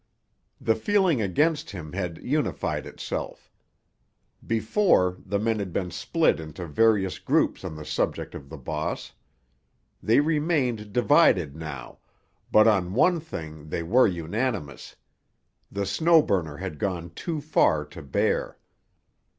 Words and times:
The 0.59 0.73
feeling 0.73 1.21
against 1.21 1.69
him 1.69 1.93
had 1.93 2.17
unified 2.23 2.87
itself. 2.87 3.51
Before, 4.43 5.17
the 5.23 5.37
men 5.37 5.59
had 5.59 5.71
been 5.71 5.91
split 5.91 6.39
into 6.39 6.65
various 6.65 7.19
groups 7.19 7.63
on 7.63 7.75
the 7.75 7.85
subject 7.85 8.33
of 8.33 8.49
the 8.49 8.57
boss. 8.57 9.13
They 10.01 10.19
remained 10.19 10.91
divided 10.91 11.55
now, 11.55 11.99
but 12.51 12.67
on 12.67 12.95
one 12.95 13.19
thing 13.19 13.69
they 13.69 13.83
were 13.83 14.07
unanimous: 14.07 14.95
the 15.71 15.85
Snow 15.85 16.23
Burner 16.23 16.57
had 16.57 16.79
gone 16.79 17.11
too 17.11 17.39
far 17.39 17.85
to 17.85 18.01
bear. 18.01 18.57